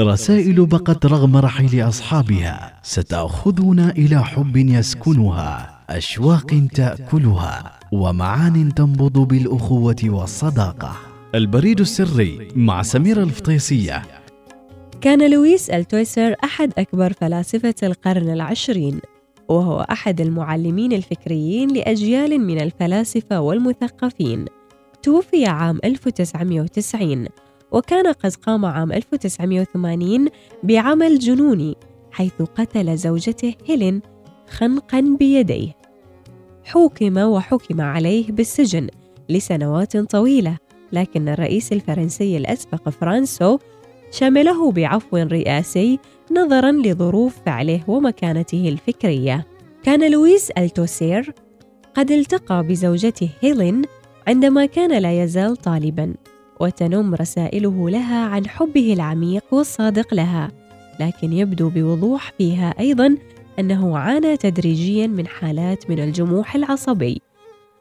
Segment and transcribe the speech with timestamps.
[0.00, 10.96] رسائل بقت رغم رحيل أصحابها ستأخذنا إلى حب يسكنها أشواق تأكلها ومعان تنبض بالأخوة والصداقة.
[11.34, 14.02] البريد السري مع سميرة الفطيسية.
[15.00, 19.00] كان لويس التويسر أحد أكبر فلاسفة القرن العشرين
[19.48, 24.44] وهو أحد المعلمين الفكريين لأجيال من الفلاسفة والمثقفين.
[25.02, 27.26] توفي عام 1990
[27.72, 30.28] وكان قد قام عام 1980
[30.62, 31.76] بعمل جنوني
[32.10, 34.02] حيث قتل زوجته هيلين
[34.50, 35.76] خنقا بيديه.
[36.64, 38.86] حوكم وحكم عليه بالسجن
[39.28, 40.58] لسنوات طويلة
[40.92, 43.58] لكن الرئيس الفرنسي الأسبق فرانسو
[44.10, 45.98] شمله بعفو رئاسي
[46.32, 49.46] نظرا لظروف فعله ومكانته الفكرية.
[49.82, 51.34] كان لويس ألتوسير
[51.94, 53.82] قد التقى بزوجته هيلين
[54.28, 56.14] عندما كان لا يزال طالبا.
[56.62, 60.50] وتنم رسائله لها عن حبه العميق والصادق لها
[61.00, 63.16] لكن يبدو بوضوح فيها أيضا
[63.58, 67.22] أنه عانى تدريجيا من حالات من الجموح العصبي.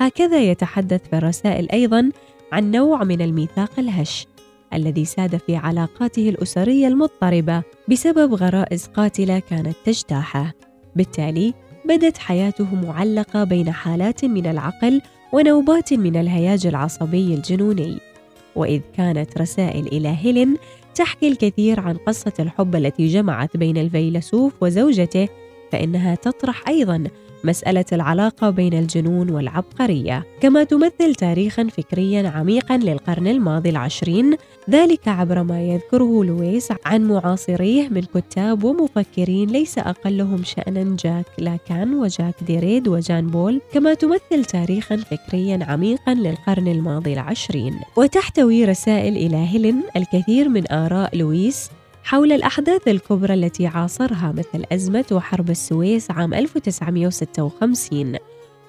[0.00, 2.10] هكذا يتحدث في الرسائل أيضا
[2.52, 4.26] عن نوع من الميثاق الهش
[4.72, 10.52] الذي ساد في علاقاته الأسرية المضطربة بسبب غرائز قاتلة كانت تجتاحه.
[10.96, 15.00] بالتالي بدت حياته معلقة بين حالات من العقل
[15.32, 18.13] ونوبات من الهياج العصبي الجنوني.
[18.56, 20.56] وإذ كانت رسائل إلى هيلين
[20.94, 25.28] تحكي الكثير عن قصة الحب التي جمعت بين الفيلسوف وزوجته
[25.74, 27.04] فإنها تطرح أيضا
[27.44, 34.36] مسألة العلاقة بين الجنون والعبقرية، كما تمثل تاريخا فكريا عميقا للقرن الماضي العشرين،
[34.70, 41.94] ذلك عبر ما يذكره لويس عن معاصريه من كتاب ومفكرين ليس أقلهم شأنا جاك لاكان
[41.94, 49.36] وجاك ديريد وجان بول، كما تمثل تاريخا فكريا عميقا للقرن الماضي العشرين، وتحتوي رسائل إلى
[49.36, 51.70] هيلين الكثير من آراء لويس
[52.04, 58.16] حول الأحداث الكبرى التي عاصرها مثل أزمة وحرب السويس عام 1956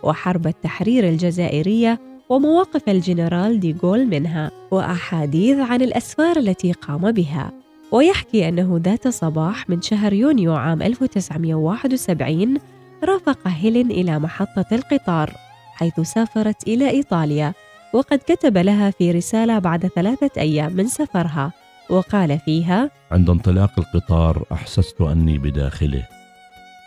[0.03, 7.51] وحرب التحرير الجزائرية ومواقف الجنرال دي جول منها وأحاديث عن الأسفار التي قام بها.
[7.91, 12.57] ويحكي أنه ذات صباح من شهر يونيو عام 1971
[13.03, 15.33] رافق هيلين إلى محطة القطار
[15.73, 17.53] حيث سافرت إلى إيطاليا
[17.93, 21.64] وقد كتب لها في رسالة بعد ثلاثة أيام من سفرها.
[21.89, 26.03] وقال فيها عند انطلاق القطار أحسست أني بداخله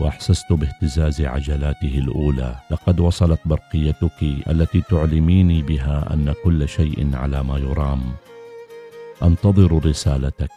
[0.00, 2.56] وأحسست باهتزاز عجلاته الأولى.
[2.70, 8.03] لقد وصلت برقيتك التي تعلميني بها أن كل شيء على ما يرام.
[9.22, 10.50] أنتظر رسالتك.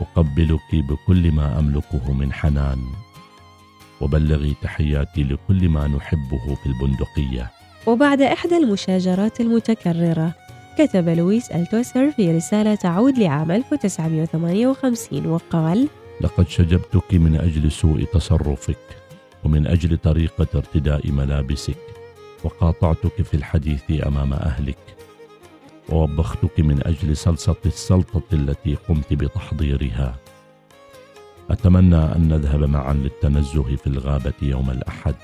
[0.00, 2.78] أقبلك بكل ما أملكه من حنان.
[4.00, 7.50] وبلغي تحياتي لكل ما نحبه في البندقية.
[7.86, 10.34] وبعد إحدى المشاجرات المتكررة
[10.78, 15.88] كتب لويس ألتوسر في رسالة تعود لعام 1958 وقال
[16.20, 18.78] لقد شجبتك من أجل سوء تصرفك
[19.44, 21.78] ومن أجل طريقة ارتداء ملابسك
[22.44, 24.78] وقاطعتك في الحديث أمام أهلك
[25.88, 30.16] ووبختك من أجل صلصة السلطة التي قمت بتحضيرها.
[31.50, 35.14] أتمنى أن نذهب معا للتنزه في الغابة يوم الأحد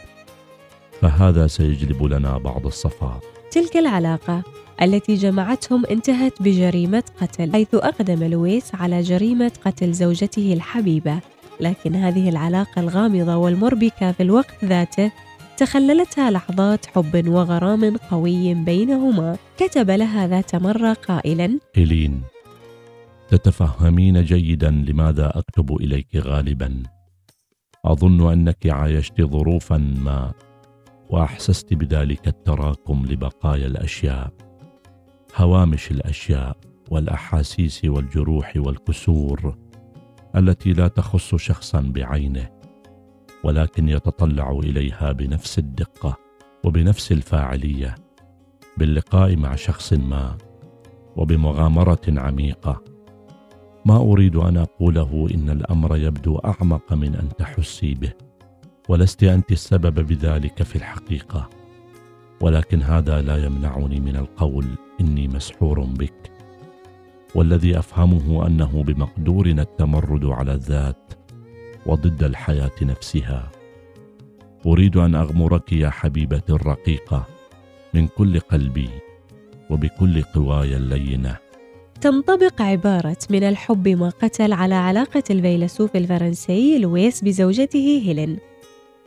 [1.00, 3.33] فهذا سيجلب لنا بعض الصفاء.
[3.54, 4.42] تلك العلاقة
[4.82, 11.20] التي جمعتهم انتهت بجريمة قتل حيث أقدم لويس على جريمة قتل زوجته الحبيبة.
[11.60, 15.12] لكن هذه العلاقة الغامضة والمربكة في الوقت ذاته
[15.56, 19.36] تخللتها لحظات حب وغرام قوي بينهما.
[19.56, 22.22] كتب لها ذات مرة قائلا إلين
[23.28, 26.82] تتفهمين جيدا لماذا أكتب إليك غالبا.
[27.84, 30.32] أظن أنك عايشت ظروفا ما.
[31.10, 34.32] وأحسست بذلك التراكم لبقايا الأشياء
[35.36, 36.56] هوامش الأشياء
[36.90, 39.56] والأحاسيس والجروح والكسور
[40.36, 42.50] التي لا تخص شخصا بعينه
[43.44, 46.16] ولكن يتطلع إليها بنفس الدقة
[46.64, 47.94] وبنفس الفاعلية
[48.76, 50.36] باللقاء مع شخص ما
[51.16, 52.82] وبمغامرة عميقة.
[53.86, 58.12] ما أريد أن أقوله إن الأمر يبدو أعمق من أن تحسي به.
[58.88, 61.50] ولست أنت السبب بذلك في الحقيقة.
[62.40, 64.66] ولكن هذا لا يمنعني من القول
[65.00, 66.30] إني مسحور بك.
[67.34, 71.12] والذي أفهمه أنه بمقدورنا التمرد على الذات
[71.86, 73.50] وضد الحياة نفسها.
[74.66, 77.26] أريد أن أغمرك يا حبيبتي الرقيقة
[77.94, 78.90] من كل قلبي
[79.70, 81.36] وبكل قواي اللينة.
[82.00, 88.38] تنطبق عبارة من الحب ما قتل على علاقة الفيلسوف الفرنسي لويس بزوجته هيلين.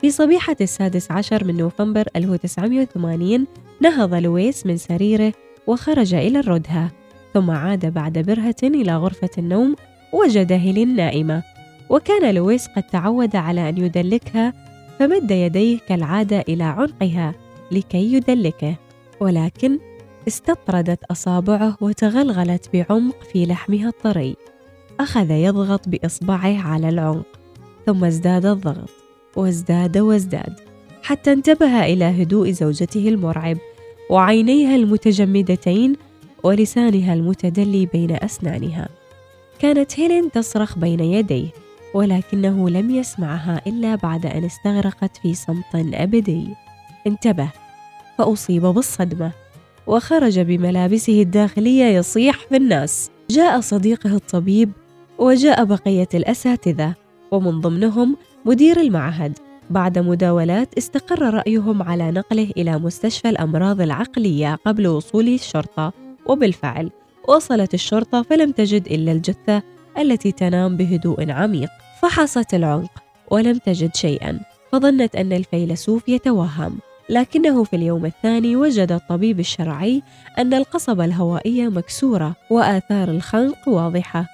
[0.01, 3.47] في صبيحة السادس عشر من نوفمبر 1980
[3.81, 5.33] نهض لويس من سريره
[5.67, 6.91] وخرج إلى الردهة
[7.33, 9.75] ثم عاد بعد برهة إلى غرفة النوم
[10.13, 11.43] وجد هيلين نائمة.
[11.89, 14.53] وكان لويس قد تعود على أن يدلكها
[14.99, 17.33] فمد يديه كالعادة إلى عنقها
[17.71, 18.75] لكي يدلكه.
[19.19, 19.79] ولكن
[20.27, 24.35] استطردت أصابعه وتغلغلت بعمق في لحمها الطري.
[24.99, 27.39] أخذ يضغط بإصبعه على العنق
[27.85, 29.06] ثم ازداد الضغط.
[29.37, 30.59] وازداد وازداد
[31.03, 33.57] حتى انتبه إلى هدوء زوجته المرعب
[34.09, 35.95] وعينيها المتجمدتين
[36.43, 38.89] ولسانها المتدلي بين أسنانها.
[39.59, 41.47] كانت هيلين تصرخ بين يديه
[41.93, 46.47] ولكنه لم يسمعها إلا بعد أن استغرقت في صمت أبدي.
[47.07, 47.49] انتبه
[48.17, 49.31] فأصيب بالصدمة
[49.87, 53.11] وخرج بملابسه الداخلية يصيح في الناس.
[53.29, 54.71] جاء صديقه الطبيب
[55.17, 56.93] وجاء بقية الأساتذة
[57.31, 58.17] ومن ضمنهم
[58.47, 59.37] مدير المعهد.
[59.69, 65.93] بعد مداولات استقر رأيهم على نقله إلى مستشفى الأمراض العقلية قبل وصول الشرطة
[66.25, 66.91] وبالفعل
[67.27, 69.63] وصلت الشرطة فلم تجد إلا الجثة
[69.97, 71.69] التي تنام بهدوء عميق.
[72.01, 74.39] فحصت العنق ولم تجد شيئا.
[74.71, 76.77] فظنت أن الفيلسوف يتوهم.
[77.09, 80.01] لكنه في اليوم الثاني وجد الطبيب الشرعي
[80.37, 84.25] أن القصبة الهوائية مكسورة وآثار الخنق واضحة.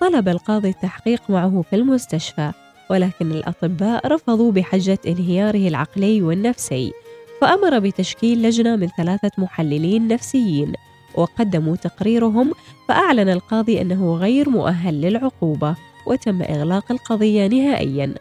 [0.00, 2.52] طلب القاضي التحقيق معه في المستشفى.
[2.92, 6.92] ولكن الأطباء رفضوا بحجة انهياره العقلي والنفسي
[7.40, 10.72] فأمر بتشكيل لجنة من ثلاثة محللين نفسيين
[11.14, 12.52] وقدموا تقريرهم
[12.88, 18.14] فأعلن القاضي أنه غير مؤهل للعقوبة وتم إغلاق القضية نهائياً.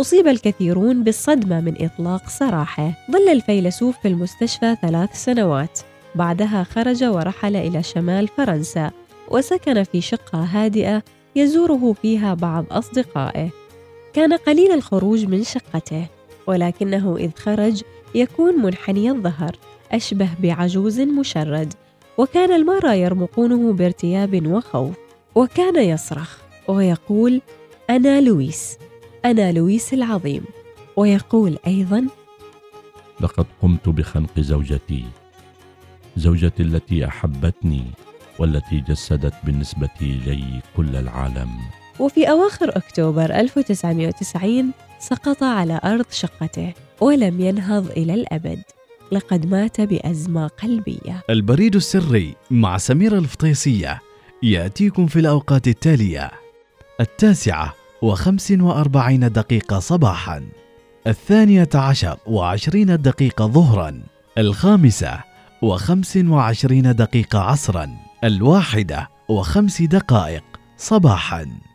[0.00, 2.92] أصيب الكثيرون بالصدمة من إطلاق سراحة.
[3.10, 5.78] ظل الفيلسوف في المستشفى ثلاث سنوات.
[6.14, 8.90] بعدها خرج ورحل إلى شمال فرنسا
[9.30, 11.02] وسكن في شقة هادئة
[11.36, 13.57] يزوره فيها بعض أصدقائه.
[14.18, 16.06] كان قليل الخروج من شقته
[16.46, 17.82] ولكنه إذ خرج
[18.14, 19.56] يكون منحني الظهر
[19.92, 21.74] أشبه بعجوز مشرد
[22.18, 24.96] وكان المرى يرمقونه بارتياب وخوف
[25.34, 26.38] وكان يصرخ
[26.68, 27.40] ويقول
[27.90, 28.78] أنا لويس
[29.24, 30.44] أنا لويس العظيم.
[30.96, 32.06] ويقول أيضا
[33.20, 35.04] لقد قمت بخنق زوجتي
[36.16, 37.84] زوجتي التي أحبتني
[38.38, 41.50] والتي جسدت بالنسبة إلي كل العالم.
[42.00, 48.62] وفي أواخر أكتوبر 1990 سقط على أرض شقته ولم ينهض إلى الأبد
[49.12, 51.22] لقد مات بأزمة قلبية.
[51.30, 54.00] البريد السري مع سميرة الفطيسية
[54.42, 56.30] يأتيكم في الأوقات التالية
[57.00, 60.48] التاسعة وخمس وأربعين دقيقة صباحا
[61.06, 64.02] الثانية عشر وعشرين دقيقة ظهرا
[64.38, 65.20] الخامسة
[65.62, 70.44] وخمس وعشرين دقيقة عصرا الواحدة وخمس دقائق
[70.76, 71.67] صباحا.